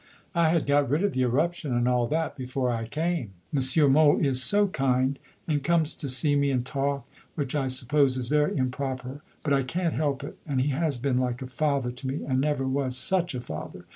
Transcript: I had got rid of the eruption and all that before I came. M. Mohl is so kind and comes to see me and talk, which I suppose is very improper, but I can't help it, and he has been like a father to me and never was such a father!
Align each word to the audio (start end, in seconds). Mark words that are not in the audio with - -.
I 0.33 0.49
had 0.49 0.65
got 0.65 0.89
rid 0.89 1.03
of 1.03 1.11
the 1.11 1.21
eruption 1.21 1.71
and 1.75 1.87
all 1.87 2.07
that 2.07 2.35
before 2.35 2.71
I 2.71 2.85
came. 2.85 3.33
M. 3.55 3.91
Mohl 3.91 4.17
is 4.17 4.41
so 4.41 4.67
kind 4.69 5.19
and 5.47 5.63
comes 5.63 5.93
to 5.93 6.09
see 6.09 6.35
me 6.35 6.49
and 6.49 6.65
talk, 6.65 7.05
which 7.35 7.53
I 7.53 7.67
suppose 7.67 8.17
is 8.17 8.27
very 8.27 8.57
improper, 8.57 9.21
but 9.43 9.53
I 9.53 9.61
can't 9.61 9.93
help 9.93 10.23
it, 10.23 10.39
and 10.47 10.59
he 10.59 10.69
has 10.69 10.97
been 10.97 11.19
like 11.19 11.43
a 11.43 11.45
father 11.45 11.91
to 11.91 12.07
me 12.07 12.21
and 12.27 12.41
never 12.41 12.67
was 12.67 12.97
such 12.97 13.35
a 13.35 13.41
father! 13.41 13.85